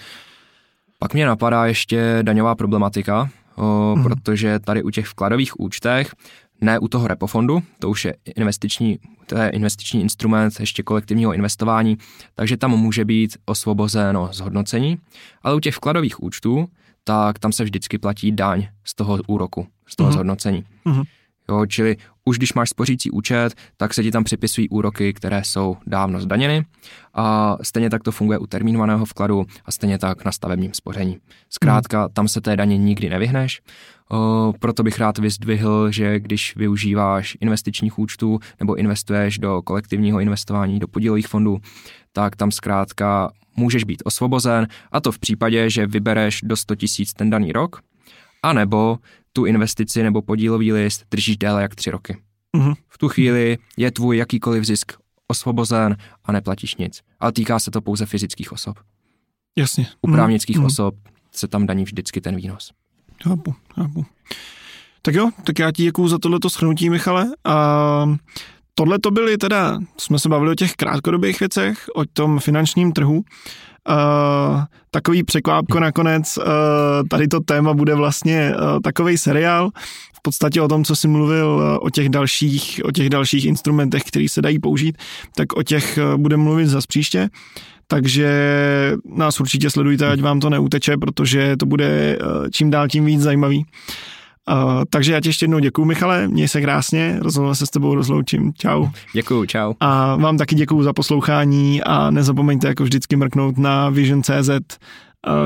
pak 0.98 1.14
mě 1.14 1.26
napadá 1.26 1.66
ještě 1.66 2.18
daňová 2.22 2.54
problematika, 2.54 3.30
o, 3.56 3.62
mm-hmm. 3.62 4.02
protože 4.02 4.58
tady 4.58 4.82
u 4.82 4.90
těch 4.90 5.06
vkladových 5.06 5.60
účtech 5.60 6.14
ne 6.60 6.78
u 6.78 6.88
toho 6.88 7.08
repofondu, 7.08 7.62
to 7.78 7.90
už 7.90 8.04
je 8.04 8.16
investiční, 8.36 8.98
to 9.26 9.38
je 9.38 9.48
investiční 9.48 10.00
instrument 10.00 10.60
ještě 10.60 10.82
kolektivního 10.82 11.34
investování, 11.34 11.98
takže 12.34 12.56
tam 12.56 12.70
může 12.70 13.04
být 13.04 13.36
osvobozeno 13.46 14.28
zhodnocení, 14.32 14.98
ale 15.42 15.54
u 15.54 15.60
těch 15.60 15.74
vkladových 15.74 16.22
účtů, 16.22 16.68
tak 17.04 17.38
tam 17.38 17.52
se 17.52 17.64
vždycky 17.64 17.98
platí 17.98 18.32
daň 18.32 18.68
z 18.84 18.94
toho 18.94 19.18
úroku, 19.26 19.66
z 19.86 19.96
toho 19.96 20.08
mm-hmm. 20.10 20.12
zhodnocení. 20.12 20.64
Mm-hmm. 20.86 21.04
Jo, 21.50 21.66
čili 21.66 21.96
už 22.24 22.38
když 22.38 22.54
máš 22.54 22.70
spořící 22.70 23.10
účet, 23.10 23.54
tak 23.76 23.94
se 23.94 24.02
ti 24.02 24.10
tam 24.10 24.24
připisují 24.24 24.68
úroky, 24.68 25.12
které 25.12 25.44
jsou 25.44 25.76
dávno 25.86 26.20
zdaněny. 26.20 26.64
A 27.14 27.56
stejně 27.62 27.90
tak 27.90 28.02
to 28.02 28.12
funguje 28.12 28.38
u 28.38 28.46
termínovaného 28.46 29.04
vkladu 29.04 29.46
a 29.64 29.72
stejně 29.72 29.98
tak 29.98 30.24
na 30.24 30.32
stavebním 30.32 30.74
spoření. 30.74 31.18
Zkrátka, 31.48 32.08
tam 32.08 32.28
se 32.28 32.40
té 32.40 32.56
daně 32.56 32.78
nikdy 32.78 33.08
nevyhneš, 33.08 33.60
o, 34.10 34.52
proto 34.60 34.82
bych 34.82 34.98
rád 34.98 35.18
vyzdvihl, 35.18 35.90
že 35.90 36.20
když 36.20 36.56
využíváš 36.56 37.36
investičních 37.40 37.98
účtů 37.98 38.38
nebo 38.60 38.74
investuješ 38.74 39.38
do 39.38 39.62
kolektivního 39.62 40.20
investování, 40.20 40.78
do 40.78 40.88
podílových 40.88 41.28
fondů, 41.28 41.58
tak 42.12 42.36
tam 42.36 42.50
zkrátka 42.50 43.30
můžeš 43.56 43.84
být 43.84 44.02
osvobozen 44.04 44.66
a 44.92 45.00
to 45.00 45.12
v 45.12 45.18
případě, 45.18 45.70
že 45.70 45.86
vybereš 45.86 46.40
do 46.42 46.56
100 46.56 46.74
tisíc 46.74 47.12
ten 47.12 47.30
daný 47.30 47.52
rok, 47.52 47.80
anebo 48.42 48.98
tu 49.32 49.44
investici 49.44 50.02
nebo 50.02 50.22
podílový 50.22 50.72
list 50.72 51.04
držíš 51.10 51.36
déle 51.36 51.62
jak 51.62 51.74
tři 51.74 51.90
roky. 51.90 52.16
Mm-hmm. 52.56 52.74
V 52.88 52.98
tu 52.98 53.08
chvíli 53.08 53.58
je 53.76 53.90
tvůj 53.90 54.16
jakýkoliv 54.16 54.64
zisk 54.64 54.92
osvobozen 55.26 55.96
a 56.24 56.32
neplatíš 56.32 56.76
nic. 56.76 57.00
Ale 57.20 57.32
týká 57.32 57.58
se 57.58 57.70
to 57.70 57.80
pouze 57.80 58.06
fyzických 58.06 58.52
osob. 58.52 58.78
Jasně. 59.56 59.86
U 60.02 60.12
právnických 60.12 60.56
mm-hmm. 60.56 60.66
osob 60.66 60.94
se 61.32 61.48
tam 61.48 61.66
daní 61.66 61.84
vždycky 61.84 62.20
ten 62.20 62.36
výnos. 62.36 62.72
Chápu, 63.24 63.54
chápu. 63.74 64.06
Tak 65.02 65.14
jo, 65.14 65.30
tak 65.44 65.58
já 65.58 65.72
ti 65.72 65.82
děkuju 65.82 66.08
za 66.08 66.18
tohleto 66.18 66.50
schrnutí, 66.50 66.90
Michale. 66.90 67.26
A 67.44 68.06
tohle 68.74 68.98
to 68.98 69.10
byly 69.10 69.38
teda, 69.38 69.78
jsme 69.98 70.18
se 70.18 70.28
bavili 70.28 70.50
o 70.50 70.54
těch 70.54 70.74
krátkodobých 70.74 71.40
věcech, 71.40 71.84
o 71.94 72.04
tom 72.04 72.38
finančním 72.38 72.92
trhu. 72.92 73.24
Uh, 73.88 74.62
takový 74.90 75.24
překvápko 75.24 75.80
nakonec, 75.80 76.38
uh, 76.38 76.44
tady 77.08 77.28
to 77.28 77.40
téma 77.40 77.74
bude 77.74 77.94
vlastně 77.94 78.54
uh, 78.54 78.80
takový 78.80 79.18
seriál, 79.18 79.70
v 80.16 80.22
podstatě 80.22 80.62
o 80.62 80.68
tom, 80.68 80.84
co 80.84 80.96
jsi 80.96 81.08
mluvil 81.08 81.78
o 81.82 81.90
těch 81.90 82.08
dalších, 82.08 82.80
o 82.84 82.92
těch 82.92 83.10
dalších 83.10 83.44
instrumentech, 83.44 84.02
které 84.02 84.26
se 84.28 84.42
dají 84.42 84.58
použít, 84.58 84.98
tak 85.36 85.56
o 85.56 85.62
těch 85.62 85.98
budeme 86.16 86.42
mluvit 86.42 86.66
za 86.66 86.80
příště. 86.88 87.28
Takže 87.86 88.30
nás 89.16 89.40
určitě 89.40 89.70
sledujte, 89.70 90.08
ať 90.08 90.20
vám 90.20 90.40
to 90.40 90.50
neuteče, 90.50 90.96
protože 90.96 91.56
to 91.56 91.66
bude 91.66 92.18
čím 92.52 92.70
dál 92.70 92.88
tím 92.88 93.04
víc 93.04 93.20
zajímavý. 93.20 93.66
Takže 94.90 95.12
já 95.12 95.20
ti 95.20 95.28
ještě 95.28 95.44
jednou 95.44 95.58
děkuji, 95.58 95.84
Michale, 95.84 96.28
měj 96.28 96.48
se 96.48 96.60
krásně, 96.60 97.16
rozhodně 97.20 97.54
se 97.54 97.66
s 97.66 97.70
tebou 97.70 97.94
rozloučím, 97.94 98.52
čau. 98.54 98.86
Děkuji. 99.14 99.46
čau. 99.46 99.72
A 99.80 100.16
vám 100.16 100.38
taky 100.38 100.54
děkuji 100.54 100.82
za 100.82 100.92
poslouchání 100.92 101.82
a 101.82 102.10
nezapomeňte 102.10 102.68
jako 102.68 102.82
vždycky 102.82 103.16
mrknout 103.16 103.58
na 103.58 103.88
vision.cz, 103.88 104.50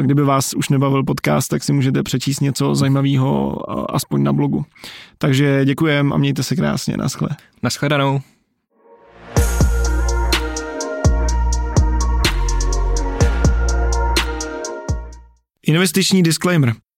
kdyby 0.01 0.23
vás 0.23 0.55
už 0.55 0.69
nebavil 0.69 1.05
podcast, 1.05 1.49
tak 1.49 1.65
si 1.65 1.73
můžete 1.73 2.03
přečíst 2.03 2.41
něco 2.41 2.75
zajímavého, 2.75 3.57
aspoň 3.95 4.23
na 4.23 4.33
blogu. 4.33 4.65
Takže 5.19 5.65
děkujem 5.65 6.13
a 6.13 6.17
mějte 6.17 6.43
se 6.43 6.57
krásně, 6.57 6.97
naschle. 6.97 7.29
Naschledanou. 7.63 8.21
Investiční 15.67 16.23
disclaimer. 16.23 16.75